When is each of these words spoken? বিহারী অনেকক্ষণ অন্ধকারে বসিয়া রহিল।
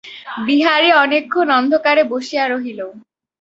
বিহারী 0.47 0.89
অনেকক্ষণ 1.03 1.47
অন্ধকারে 1.59 2.03
বসিয়া 2.11 2.45
রহিল। 2.47 2.79